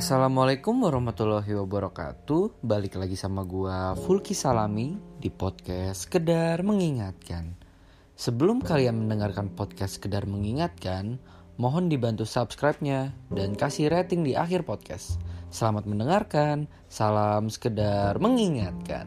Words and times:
Assalamualaikum 0.00 0.80
warahmatullahi 0.80 1.52
wabarakatuh. 1.60 2.64
Balik 2.64 2.96
lagi 2.96 3.20
sama 3.20 3.44
gua 3.44 3.92
Fulki 3.92 4.32
Salami 4.32 4.96
Di 5.20 5.28
podcast 5.28 6.08
Sekedar 6.08 6.64
Mengingatkan. 6.64 7.52
Sebelum 8.16 8.64
kalian 8.64 8.96
mendengarkan 8.96 9.52
podcast 9.52 10.00
Sekedar 10.00 10.24
Mengingatkan 10.24 11.20
Mohon 11.60 11.92
dibantu 11.92 12.24
subscribe-nya 12.24 13.12
Dan 13.28 13.52
kasih 13.52 13.92
rating 13.92 14.24
di 14.24 14.32
akhir 14.32 14.64
podcast. 14.64 15.20
Selamat 15.52 15.84
mendengarkan. 15.84 16.64
Salam 16.88 17.52
Sekedar 17.52 18.16
Mengingatkan. 18.16 19.04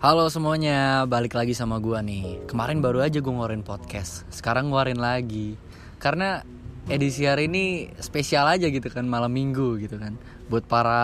Halo 0.00 0.32
semuanya, 0.32 1.04
balik 1.04 1.36
lagi 1.36 1.52
sama 1.52 1.84
gua 1.84 2.00
nih. 2.00 2.48
Kemarin 2.48 2.80
baru 2.80 3.04
aja 3.04 3.20
gue 3.20 3.28
ngeluarin 3.28 3.60
podcast 3.60 4.24
Sekarang 4.32 4.72
ngeluarin 4.72 4.96
lagi. 4.96 5.60
Karena 6.00 6.40
edisi 6.88 7.24
hari 7.24 7.48
ini 7.48 7.88
spesial 7.96 8.44
aja 8.44 8.68
gitu 8.68 8.84
kan 8.92 9.08
malam 9.08 9.32
minggu 9.32 9.80
gitu 9.80 9.96
kan. 9.96 10.20
Buat 10.52 10.68
para 10.68 11.00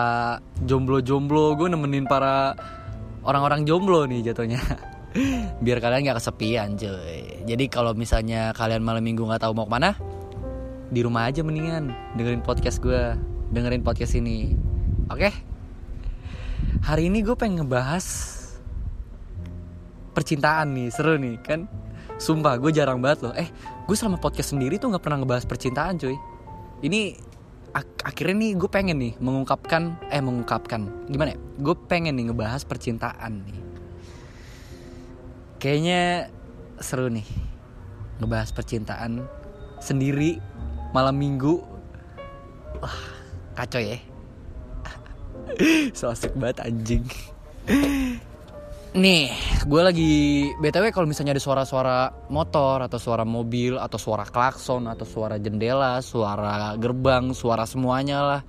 jomblo-jomblo 0.65 1.57
gue 1.57 1.67
nemenin 1.73 2.05
para 2.05 2.53
orang-orang 3.25 3.65
jomblo 3.65 4.05
nih 4.05 4.31
jatuhnya. 4.31 4.61
Biar 5.65 5.81
kalian 5.81 6.05
nggak 6.05 6.17
kesepian 6.21 6.77
cuy. 6.77 7.43
Jadi 7.49 7.65
kalau 7.67 7.97
misalnya 7.97 8.53
kalian 8.53 8.85
malam 8.85 9.01
minggu 9.01 9.25
nggak 9.25 9.41
tahu 9.41 9.57
mau 9.57 9.65
ke 9.65 9.73
mana 9.73 9.97
di 10.91 10.99
rumah 11.01 11.31
aja 11.31 11.39
mendingan 11.41 11.95
dengerin 12.19 12.43
podcast 12.43 12.77
gue 12.83 13.17
dengerin 13.49 13.81
podcast 13.81 14.13
ini. 14.15 14.53
Oke? 15.09 15.33
Hari 16.85 17.09
ini 17.09 17.25
gue 17.25 17.33
pengen 17.33 17.65
ngebahas 17.65 18.37
percintaan 20.11 20.75
nih 20.75 20.87
seru 20.91 21.15
nih 21.15 21.39
kan 21.39 21.65
Sumpah 22.21 22.61
gue 22.61 22.69
jarang 22.69 23.01
banget 23.01 23.25
loh. 23.25 23.33
Eh 23.33 23.49
gue 23.89 23.95
selama 23.97 24.21
podcast 24.21 24.53
sendiri 24.53 24.77
tuh 24.77 24.93
gak 24.93 25.01
pernah 25.01 25.17
ngebahas 25.25 25.49
percintaan 25.49 25.97
cuy. 25.97 26.13
Ini 26.85 27.17
ak 27.73 28.05
akhirnya 28.05 28.37
nih 28.37 28.51
gue 28.61 28.69
pengen 28.69 29.01
nih 29.01 29.13
mengungkapkan 29.17 29.97
Eh 30.13 30.21
mengungkapkan. 30.21 31.09
Gimana 31.09 31.33
ya? 31.33 31.39
Gue 31.57 31.73
pengen 31.89 32.13
nih 32.13 32.29
ngebahas 32.29 32.61
percintaan 32.61 33.41
nih. 33.41 33.59
Kayaknya 35.57 36.29
seru 36.81 37.09
nih 37.09 37.25
Ngebahas 38.21 38.53
percintaan 38.53 39.25
Sendiri 39.81 40.37
Malam 40.93 41.17
minggu. 41.17 41.57
Wah 42.85 42.97
kacau 43.57 43.81
ya. 43.81 43.97
So 45.97 46.13
asik 46.13 46.37
banget 46.37 46.63
anjing 46.63 47.05
Nih, 48.91 49.31
gue 49.71 49.81
lagi 49.87 50.11
btw 50.59 50.91
kalau 50.91 51.07
misalnya 51.07 51.31
ada 51.31 51.39
suara-suara 51.39 52.27
motor 52.27 52.83
atau 52.83 52.99
suara 52.99 53.23
mobil 53.23 53.79
atau 53.79 53.95
suara 53.95 54.27
klakson 54.27 54.83
atau 54.83 55.07
suara 55.07 55.39
jendela, 55.39 56.03
suara 56.03 56.75
gerbang, 56.75 57.31
suara 57.31 57.63
semuanya 57.63 58.19
lah. 58.19 58.41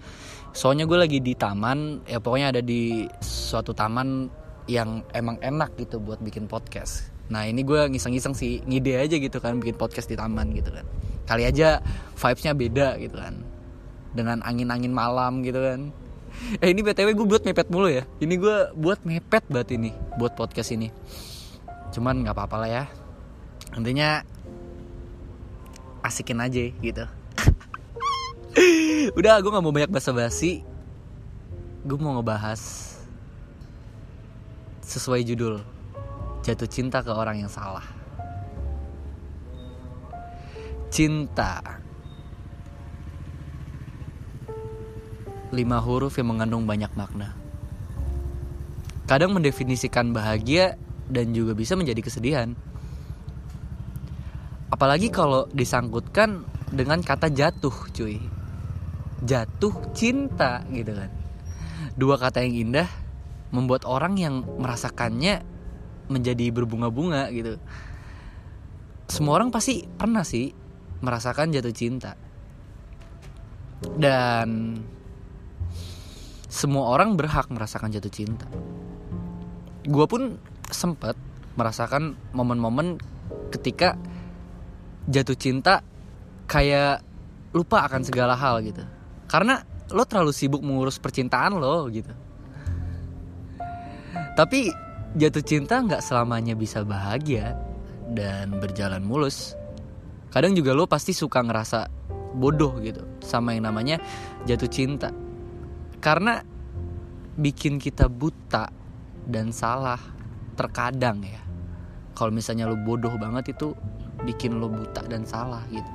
Soalnya 0.51 0.91
gue 0.91 0.99
lagi 0.99 1.23
di 1.23 1.39
taman, 1.39 2.03
ya 2.11 2.19
pokoknya 2.19 2.59
ada 2.59 2.59
di 2.59 3.07
suatu 3.23 3.71
taman 3.71 4.27
yang 4.67 5.07
emang 5.15 5.39
enak 5.39 5.79
gitu 5.79 6.03
buat 6.03 6.19
bikin 6.19 6.51
podcast. 6.51 7.07
Nah 7.31 7.47
ini 7.47 7.63
gue 7.63 7.95
ngiseng-ngiseng 7.95 8.35
sih 8.35 8.67
ngide 8.67 8.99
aja 8.99 9.23
gitu 9.23 9.39
kan 9.39 9.63
bikin 9.63 9.79
podcast 9.79 10.11
di 10.11 10.19
taman 10.19 10.51
gitu 10.59 10.75
kan. 10.75 10.83
Kali 11.23 11.47
aja 11.47 11.79
vibesnya 12.19 12.51
beda 12.51 12.99
gitu 12.99 13.15
kan. 13.15 13.39
Dengan 14.11 14.43
angin-angin 14.43 14.91
malam 14.91 15.47
gitu 15.47 15.63
kan 15.63 16.02
eh 16.61 16.69
ini 16.71 16.81
btw 16.85 17.15
gue 17.15 17.27
buat 17.27 17.43
mepet 17.43 17.69
mulu 17.69 17.89
ya. 17.89 18.05
Ini 18.21 18.35
gue 18.37 18.57
buat 18.77 19.03
mepet 19.03 19.45
banget 19.49 19.77
ini 19.77 19.91
buat 20.17 20.37
podcast 20.37 20.73
ini. 20.75 20.89
Cuman 21.93 22.25
nggak 22.25 22.35
apa-apa 22.37 22.57
lah 22.63 22.71
ya. 22.71 22.85
Intinya 23.77 24.23
asikin 26.05 26.43
aja 26.43 26.61
gitu. 26.83 27.05
Udah 29.19 29.41
gue 29.41 29.51
nggak 29.51 29.65
mau 29.65 29.75
banyak 29.75 29.93
basa-basi. 29.93 30.63
Gue 31.83 31.99
mau 31.99 32.15
ngebahas 32.19 32.61
sesuai 34.85 35.25
judul. 35.27 35.65
Jatuh 36.43 36.69
cinta 36.69 37.01
ke 37.01 37.11
orang 37.11 37.43
yang 37.43 37.51
salah. 37.51 37.87
Cinta 40.93 41.82
lima 45.53 45.79
huruf 45.85 46.17
yang 46.17 46.33
mengandung 46.33 46.65
banyak 46.65 46.89
makna. 46.97 47.37
Kadang 49.05 49.37
mendefinisikan 49.37 50.17
bahagia 50.17 50.81
dan 51.13 51.37
juga 51.37 51.53
bisa 51.53 51.77
menjadi 51.77 52.01
kesedihan. 52.01 52.57
Apalagi 54.73 55.13
kalau 55.13 55.45
disangkutkan 55.53 56.49
dengan 56.73 57.05
kata 57.05 57.29
jatuh, 57.29 57.93
cuy. 57.93 58.17
Jatuh 59.21 59.93
cinta 59.93 60.65
gitu 60.73 60.97
kan. 60.97 61.13
Dua 61.93 62.17
kata 62.17 62.41
yang 62.41 62.73
indah 62.73 62.89
membuat 63.53 63.85
orang 63.85 64.17
yang 64.17 64.41
merasakannya 64.57 65.45
menjadi 66.09 66.49
berbunga-bunga 66.49 67.29
gitu. 67.29 67.61
Semua 69.13 69.37
orang 69.37 69.53
pasti 69.53 69.85
pernah 69.85 70.25
sih 70.25 70.57
merasakan 71.05 71.53
jatuh 71.53 71.75
cinta. 71.77 72.17
Dan 74.01 74.81
semua 76.53 76.93
orang 76.93 77.17
berhak 77.17 77.49
merasakan 77.49 77.89
jatuh 77.89 78.13
cinta. 78.13 78.45
Gue 79.89 80.05
pun 80.05 80.37
sempet 80.69 81.17
merasakan 81.57 82.13
momen-momen 82.37 83.01
ketika 83.49 83.97
jatuh 85.09 85.33
cinta 85.33 85.81
kayak 86.45 87.01
lupa 87.57 87.89
akan 87.89 88.05
segala 88.05 88.37
hal 88.37 88.61
gitu. 88.61 88.85
Karena 89.33 89.65
lo 89.97 90.05
terlalu 90.05 90.37
sibuk 90.37 90.61
mengurus 90.61 91.01
percintaan 91.01 91.57
lo 91.57 91.89
gitu. 91.89 92.13
Tapi 94.37 94.69
jatuh 95.17 95.45
cinta 95.45 95.81
nggak 95.81 96.05
selamanya 96.05 96.53
bisa 96.53 96.85
bahagia 96.85 97.57
dan 98.13 98.61
berjalan 98.61 99.01
mulus. 99.01 99.57
Kadang 100.29 100.53
juga 100.53 100.77
lo 100.77 100.85
pasti 100.85 101.17
suka 101.17 101.41
ngerasa 101.41 101.89
bodoh 102.37 102.77
gitu 102.85 103.05
sama 103.25 103.57
yang 103.57 103.73
namanya 103.73 103.97
jatuh 104.45 104.69
cinta 104.69 105.13
karena 106.03 106.43
bikin 107.39 107.79
kita 107.79 108.11
buta 108.11 108.69
dan 109.25 109.55
salah 109.55 110.03
terkadang 110.59 111.23
ya. 111.23 111.39
Kalau 112.13 112.35
misalnya 112.35 112.67
lo 112.67 112.77
bodoh 112.77 113.15
banget 113.17 113.55
itu 113.55 113.73
bikin 114.27 114.59
lo 114.59 114.67
buta 114.69 115.07
dan 115.07 115.23
salah 115.23 115.63
gitu. 115.71 115.93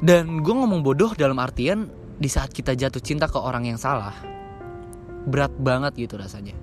Dan 0.00 0.46
gue 0.46 0.54
ngomong 0.54 0.86
bodoh 0.86 1.10
dalam 1.18 1.36
artian 1.42 1.90
di 2.14 2.30
saat 2.30 2.54
kita 2.54 2.78
jatuh 2.78 3.02
cinta 3.02 3.26
ke 3.26 3.36
orang 3.36 3.66
yang 3.66 3.76
salah 3.82 4.14
berat 5.26 5.52
banget 5.58 6.06
gitu 6.06 6.14
rasanya. 6.14 6.54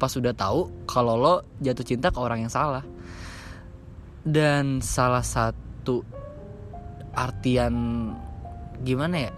Pas 0.00 0.10
udah 0.14 0.32
tahu 0.32 0.88
kalau 0.88 1.14
lo 1.20 1.34
jatuh 1.60 1.84
cinta 1.84 2.08
ke 2.08 2.18
orang 2.18 2.48
yang 2.48 2.52
salah. 2.52 2.82
Dan 4.24 4.80
salah 4.80 5.22
satu 5.22 6.02
artian 7.14 7.74
gimana 8.82 9.30
ya 9.30 9.32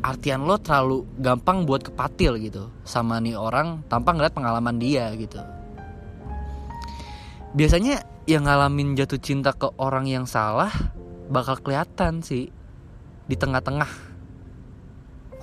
artian 0.00 0.48
lo 0.48 0.56
terlalu 0.56 1.04
gampang 1.20 1.68
buat 1.68 1.84
kepatil 1.84 2.40
gitu 2.40 2.72
sama 2.84 3.20
nih 3.20 3.36
orang 3.36 3.84
tanpa 3.86 4.16
ngeliat 4.16 4.32
pengalaman 4.32 4.76
dia 4.80 5.12
gitu. 5.16 5.40
Biasanya 7.52 8.06
yang 8.30 8.46
ngalamin 8.46 8.94
jatuh 8.94 9.18
cinta 9.18 9.50
ke 9.50 9.68
orang 9.76 10.06
yang 10.06 10.24
salah 10.24 10.70
bakal 11.30 11.58
kelihatan 11.58 12.22
sih 12.22 12.48
di 13.26 13.36
tengah-tengah 13.38 14.10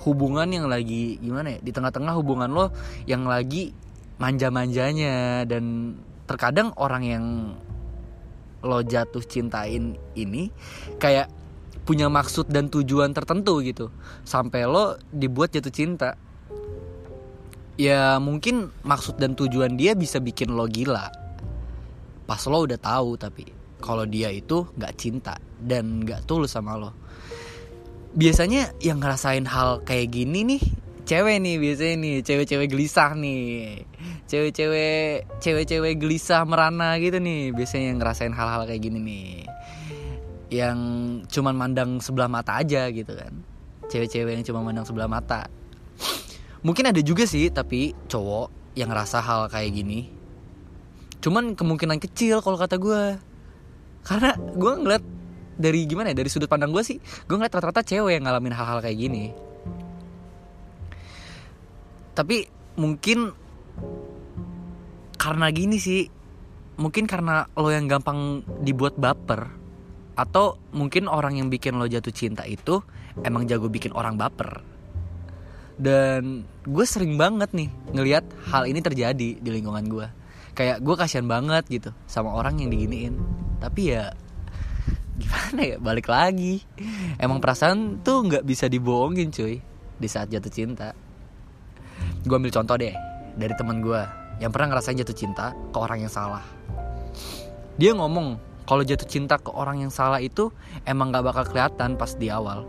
hubungan 0.04 0.48
yang 0.48 0.66
lagi 0.70 1.18
gimana 1.18 1.56
ya 1.56 1.58
di 1.60 1.72
tengah-tengah 1.74 2.14
hubungan 2.16 2.48
lo 2.48 2.70
yang 3.04 3.26
lagi 3.26 3.74
manja-manjanya 4.20 5.44
dan 5.48 5.96
terkadang 6.28 6.70
orang 6.76 7.02
yang 7.02 7.24
lo 8.62 8.82
jatuh 8.82 9.22
cintain 9.22 9.94
ini 10.18 10.50
kayak 10.98 11.30
punya 11.88 12.12
maksud 12.12 12.52
dan 12.52 12.68
tujuan 12.68 13.16
tertentu 13.16 13.64
gitu. 13.64 13.88
Sampai 14.28 14.68
lo 14.68 15.00
dibuat 15.08 15.56
jatuh 15.56 15.72
cinta. 15.72 16.20
Ya 17.80 18.20
mungkin 18.20 18.68
maksud 18.84 19.16
dan 19.16 19.32
tujuan 19.32 19.80
dia 19.80 19.96
bisa 19.96 20.20
bikin 20.20 20.52
lo 20.52 20.68
gila. 20.68 21.08
Pas 22.28 22.44
lo 22.44 22.60
udah 22.60 22.76
tahu 22.76 23.16
tapi 23.16 23.48
kalau 23.80 24.04
dia 24.04 24.28
itu 24.28 24.68
nggak 24.76 24.94
cinta 25.00 25.40
dan 25.56 26.04
nggak 26.04 26.28
tulus 26.28 26.52
sama 26.52 26.76
lo. 26.76 26.92
Biasanya 28.12 28.76
yang 28.84 29.00
ngerasain 29.00 29.48
hal 29.48 29.80
kayak 29.88 30.12
gini 30.12 30.44
nih 30.44 30.62
cewek 31.08 31.40
nih 31.40 31.56
biasanya 31.56 31.96
nih 32.04 32.14
cewek-cewek 32.20 32.68
gelisah 32.68 33.16
nih. 33.16 33.80
Cewek-cewek 34.28 35.40
cewek-cewek 35.40 35.94
gelisah 35.96 36.44
merana 36.44 37.00
gitu 37.00 37.16
nih 37.16 37.56
biasanya 37.56 37.96
yang 37.96 37.98
ngerasain 38.04 38.34
hal-hal 38.36 38.68
kayak 38.68 38.84
gini 38.84 39.00
nih 39.00 39.48
yang 40.48 40.78
cuman 41.28 41.54
mandang 41.54 41.90
sebelah 42.00 42.28
mata 42.28 42.56
aja 42.60 42.88
gitu 42.88 43.12
kan. 43.12 43.32
Cewek-cewek 43.88 44.32
yang 44.40 44.44
cuma 44.44 44.64
mandang 44.64 44.84
sebelah 44.84 45.08
mata. 45.08 45.48
Mungkin 46.64 46.90
ada 46.90 47.00
juga 47.04 47.28
sih 47.28 47.52
tapi 47.52 47.92
cowok 48.08 48.74
yang 48.76 48.88
ngerasa 48.88 49.20
hal 49.20 49.48
kayak 49.52 49.70
gini. 49.76 50.08
Cuman 51.20 51.52
kemungkinan 51.52 52.00
kecil 52.00 52.40
kalau 52.40 52.56
kata 52.56 52.80
gue 52.80 53.20
karena 54.06 54.30
gue 54.36 54.72
ngeliat 54.72 55.04
dari 55.58 55.84
gimana 55.84 56.14
ya 56.14 56.16
dari 56.22 56.30
sudut 56.30 56.46
pandang 56.46 56.70
gue 56.70 56.80
sih 56.86 56.96
gue 57.02 57.34
ngeliat 57.34 57.50
rata-rata 57.50 57.82
cewek 57.82 58.16
yang 58.16 58.24
ngalamin 58.24 58.54
hal-hal 58.56 58.80
kayak 58.80 58.98
gini. 58.98 59.34
Tapi 62.16 62.48
mungkin 62.80 63.30
karena 65.20 65.46
gini 65.52 65.76
sih. 65.76 66.02
Mungkin 66.78 67.10
karena 67.10 67.42
lo 67.58 67.74
yang 67.74 67.90
gampang 67.90 68.46
dibuat 68.62 68.94
baper 68.94 69.57
atau 70.18 70.58
mungkin 70.74 71.06
orang 71.06 71.38
yang 71.38 71.46
bikin 71.46 71.78
lo 71.78 71.86
jatuh 71.86 72.10
cinta 72.10 72.42
itu 72.42 72.82
emang 73.22 73.46
jago 73.46 73.70
bikin 73.70 73.94
orang 73.94 74.18
baper. 74.18 74.66
Dan 75.78 76.42
gue 76.66 76.82
sering 76.82 77.14
banget 77.14 77.54
nih 77.54 77.70
ngelihat 77.94 78.26
hal 78.50 78.66
ini 78.66 78.82
terjadi 78.82 79.38
di 79.38 79.48
lingkungan 79.54 79.86
gue. 79.86 80.06
Kayak 80.58 80.82
gue 80.82 80.94
kasihan 80.98 81.30
banget 81.30 81.70
gitu 81.70 81.94
sama 82.10 82.34
orang 82.34 82.58
yang 82.58 82.74
diginiin. 82.74 83.14
Tapi 83.62 83.94
ya 83.94 84.10
gimana 85.22 85.60
ya 85.62 85.76
balik 85.78 86.10
lagi. 86.10 86.66
Emang 87.14 87.38
perasaan 87.38 88.02
tuh 88.02 88.26
nggak 88.26 88.42
bisa 88.42 88.66
dibohongin 88.66 89.30
cuy 89.30 89.62
di 90.02 90.08
saat 90.10 90.34
jatuh 90.34 90.50
cinta. 90.50 90.90
Gue 92.26 92.34
ambil 92.34 92.50
contoh 92.50 92.74
deh 92.74 92.94
dari 93.38 93.54
teman 93.54 93.78
gue 93.78 94.02
yang 94.42 94.50
pernah 94.50 94.74
ngerasain 94.74 94.98
jatuh 94.98 95.14
cinta 95.14 95.54
ke 95.54 95.78
orang 95.78 96.02
yang 96.02 96.10
salah. 96.10 96.42
Dia 97.78 97.94
ngomong 97.94 98.47
kalau 98.68 98.84
jatuh 98.84 99.08
cinta 99.08 99.40
ke 99.40 99.48
orang 99.48 99.80
yang 99.80 99.88
salah 99.88 100.20
itu 100.20 100.52
emang 100.84 101.08
gak 101.08 101.24
bakal 101.24 101.44
kelihatan 101.48 101.96
pas 101.96 102.12
di 102.12 102.28
awal. 102.28 102.68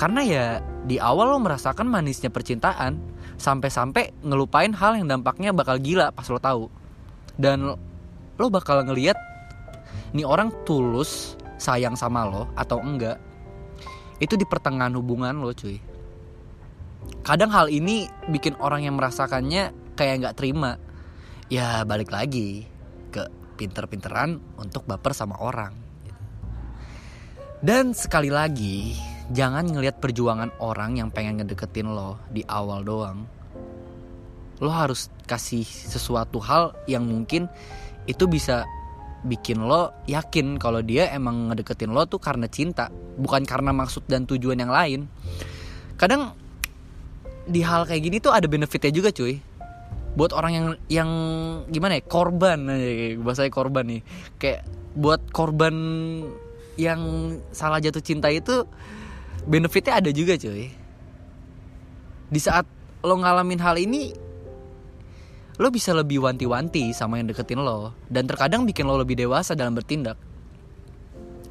Karena 0.00 0.24
ya 0.24 0.44
di 0.88 0.96
awal 0.96 1.36
lo 1.36 1.38
merasakan 1.44 1.84
manisnya 1.84 2.32
percintaan 2.32 2.96
sampai-sampai 3.36 4.24
ngelupain 4.24 4.72
hal 4.72 4.96
yang 4.96 5.04
dampaknya 5.04 5.52
bakal 5.52 5.76
gila 5.76 6.16
pas 6.16 6.24
lo 6.32 6.40
tahu. 6.40 6.72
Dan 7.36 7.76
lo 8.40 8.46
bakal 8.48 8.88
ngeliat 8.88 9.20
nih 10.16 10.24
orang 10.24 10.48
tulus 10.64 11.36
sayang 11.60 11.92
sama 11.92 12.24
lo 12.24 12.48
atau 12.56 12.80
enggak 12.80 13.20
itu 14.24 14.40
di 14.40 14.48
pertengahan 14.48 14.96
hubungan 14.96 15.44
lo 15.44 15.52
cuy. 15.52 15.76
Kadang 17.20 17.52
hal 17.52 17.68
ini 17.68 18.08
bikin 18.32 18.56
orang 18.64 18.88
yang 18.88 18.96
merasakannya 18.96 19.76
kayak 19.92 20.24
nggak 20.24 20.36
terima. 20.40 20.80
Ya 21.52 21.84
balik 21.84 22.08
lagi 22.08 22.72
pinter-pinteran 23.54 24.38
untuk 24.58 24.84
baper 24.84 25.16
sama 25.16 25.38
orang 25.40 25.84
dan 27.64 27.96
sekali 27.96 28.28
lagi 28.28 28.92
jangan 29.32 29.64
ngelihat 29.64 29.96
perjuangan 29.96 30.52
orang 30.60 31.00
yang 31.00 31.08
pengen 31.08 31.40
ngedeketin 31.40 31.88
lo 31.88 32.20
di 32.28 32.44
awal 32.44 32.84
doang. 32.84 33.24
Lo 34.60 34.68
harus 34.68 35.08
kasih 35.24 35.64
sesuatu 35.64 36.44
hal 36.44 36.76
yang 36.84 37.08
mungkin 37.08 37.48
itu 38.04 38.28
bisa 38.28 38.68
bikin 39.24 39.64
lo 39.64 39.96
yakin 40.04 40.60
kalau 40.60 40.84
dia 40.84 41.08
emang 41.08 41.48
ngedeketin 41.48 41.88
lo 41.88 42.04
tuh 42.04 42.20
karena 42.20 42.52
cinta 42.52 42.92
bukan 43.16 43.48
karena 43.48 43.72
maksud 43.72 44.04
dan 44.12 44.28
tujuan 44.28 44.60
yang 44.60 44.68
lain. 44.68 45.08
Kadang 45.96 46.36
di 47.48 47.64
hal 47.64 47.88
kayak 47.88 48.02
gini 48.12 48.20
tuh 48.20 48.36
ada 48.36 48.44
benefitnya 48.44 48.92
juga 48.92 49.08
cuy 49.08 49.40
buat 50.14 50.30
orang 50.30 50.52
yang 50.54 50.66
yang 50.86 51.10
gimana 51.66 51.98
ya 51.98 52.02
korban 52.06 52.58
bahasa 53.22 53.46
korban 53.50 53.84
nih. 53.86 54.02
Kayak 54.38 54.60
buat 54.94 55.20
korban 55.34 55.74
yang 56.78 57.00
salah 57.50 57.82
jatuh 57.82 58.02
cinta 58.02 58.30
itu 58.30 58.66
benefitnya 59.46 59.98
ada 59.98 60.10
juga 60.14 60.38
cuy. 60.38 60.70
Di 62.30 62.40
saat 62.40 62.66
lo 63.04 63.14
ngalamin 63.18 63.60
hal 63.60 63.76
ini 63.78 64.14
lo 65.54 65.70
bisa 65.70 65.94
lebih 65.94 66.22
wanti-wanti 66.22 66.90
sama 66.94 67.18
yang 67.18 67.30
deketin 67.30 67.62
lo. 67.62 67.94
Dan 68.06 68.30
terkadang 68.30 68.66
bikin 68.66 68.86
lo 68.86 68.98
lebih 68.98 69.18
dewasa 69.18 69.58
dalam 69.58 69.74
bertindak. 69.74 70.18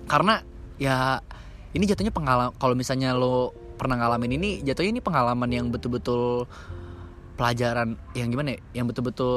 Karena 0.07 0.39
ya 0.79 1.19
ini 1.75 1.83
jatuhnya 1.83 2.11
pengalaman 2.15 2.55
kalau 2.59 2.75
misalnya 2.75 3.11
lo 3.11 3.51
pernah 3.75 3.99
ngalamin 3.99 4.39
ini 4.39 4.49
jatuhnya 4.63 4.99
ini 4.99 5.01
pengalaman 5.03 5.49
yang 5.51 5.67
betul-betul 5.67 6.47
pelajaran 7.35 7.99
yang 8.13 8.29
gimana 8.29 8.57
ya? 8.57 8.59
Yang 8.81 8.85
betul-betul 8.93 9.35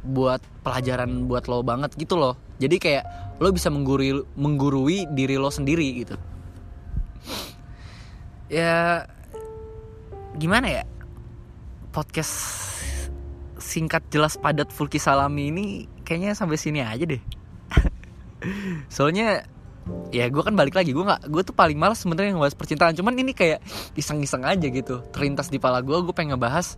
buat 0.00 0.40
pelajaran 0.64 1.28
buat 1.28 1.44
lo 1.48 1.60
banget 1.60 1.92
gitu 1.96 2.16
loh. 2.16 2.36
Jadi 2.60 2.76
kayak 2.80 3.04
lo 3.40 3.48
bisa 3.52 3.68
menggurui 3.72 4.24
menggurui 4.36 5.08
diri 5.12 5.36
lo 5.36 5.52
sendiri 5.52 6.04
gitu. 6.04 6.16
Ya 8.48 9.04
gimana 10.36 10.68
ya? 10.68 10.84
Podcast 11.90 12.32
singkat 13.60 14.06
jelas 14.08 14.40
padat 14.40 14.72
Fulki 14.72 14.96
Salami 14.96 15.52
ini 15.52 15.66
kayaknya 16.02 16.32
sampai 16.32 16.56
sini 16.56 16.80
aja 16.80 17.04
deh. 17.04 17.22
Soalnya 18.94 19.44
ya 20.10 20.26
gue 20.28 20.42
kan 20.42 20.54
balik 20.54 20.74
lagi. 20.74 20.90
Gue 20.90 21.06
nggak 21.06 21.30
gue 21.30 21.42
tuh 21.46 21.54
paling 21.54 21.78
malas 21.78 22.02
sebenarnya 22.02 22.36
ngebahas 22.36 22.56
percintaan. 22.58 22.94
Cuman 22.98 23.14
ini 23.16 23.32
kayak 23.32 23.62
iseng-iseng 23.94 24.44
aja 24.44 24.66
gitu. 24.66 25.02
Terlintas 25.14 25.48
di 25.48 25.58
pala 25.62 25.80
gue 25.80 25.96
gue 25.96 26.14
pengen 26.14 26.36
ngebahas 26.36 26.76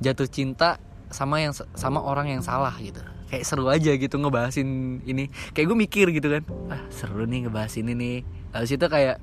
jatuh 0.00 0.28
cinta 0.28 0.80
sama 1.10 1.42
yang 1.42 1.52
sama 1.54 2.00
orang 2.00 2.30
yang 2.38 2.42
salah 2.44 2.72
gitu. 2.78 3.00
Kayak 3.30 3.44
seru 3.46 3.66
aja 3.70 3.92
gitu 3.94 4.16
ngebahasin 4.18 5.00
ini. 5.06 5.30
Kayak 5.54 5.66
gue 5.74 5.78
mikir 5.78 6.06
gitu 6.14 6.28
kan. 6.30 6.42
Ah 6.70 6.82
seru 6.90 7.24
nih 7.26 7.46
ngebahas 7.48 7.72
ini 7.78 7.92
nih. 7.94 8.18
Lalu 8.54 8.66
situ 8.66 8.86
kayak 8.86 9.22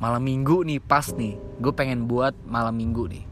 malam 0.00 0.22
minggu 0.24 0.64
nih 0.64 0.80
pas 0.80 1.12
nih. 1.12 1.36
Gue 1.60 1.72
pengen 1.76 2.08
buat 2.08 2.32
malam 2.48 2.76
minggu 2.76 3.04
nih. 3.08 3.24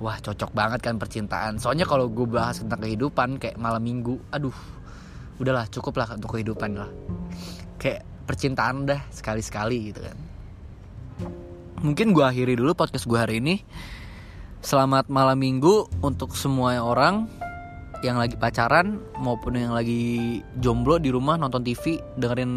Wah 0.00 0.16
cocok 0.16 0.56
banget 0.56 0.80
kan 0.80 0.96
percintaan. 0.96 1.60
Soalnya 1.60 1.84
kalau 1.84 2.08
gue 2.08 2.24
bahas 2.24 2.64
tentang 2.64 2.80
kehidupan 2.80 3.36
kayak 3.36 3.60
malam 3.60 3.84
minggu 3.84 4.16
aduh 4.32 4.56
udahlah 5.36 5.68
cukup 5.68 6.00
lah 6.00 6.08
untuk 6.16 6.36
kehidupan 6.36 6.76
lah. 6.76 6.88
Kayak 7.76 8.08
percintaan 8.30 8.86
dah 8.86 9.02
sekali-sekali 9.10 9.90
gitu 9.90 10.06
kan. 10.06 10.18
Mungkin 11.82 12.14
gue 12.14 12.22
akhiri 12.22 12.54
dulu 12.54 12.78
podcast 12.78 13.10
gue 13.10 13.18
hari 13.18 13.42
ini. 13.42 13.58
Selamat 14.62 15.10
malam 15.10 15.34
minggu 15.34 15.90
untuk 15.98 16.38
semua 16.38 16.78
orang 16.78 17.26
yang 18.06 18.22
lagi 18.22 18.38
pacaran 18.38 19.02
maupun 19.18 19.58
yang 19.58 19.74
lagi 19.74 20.38
jomblo 20.62 21.02
di 21.02 21.10
rumah 21.10 21.34
nonton 21.34 21.66
TV 21.66 21.98
dengerin 22.16 22.52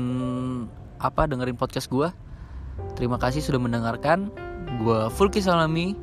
apa 1.01 1.27
dengerin 1.27 1.59
podcast 1.59 1.91
gue 1.91 2.07
terima 2.93 3.17
kasih 3.17 3.41
sudah 3.41 3.57
mendengarkan. 3.57 4.29
Gue 4.77 5.09
Fulki 5.09 5.41
Salami. 5.41 5.97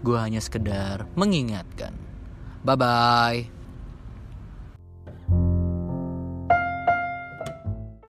Gue 0.00 0.16
hanya 0.16 0.40
sekedar 0.40 1.04
mengingatkan. 1.18 1.92
Bye 2.64 2.78
bye. 2.78 3.57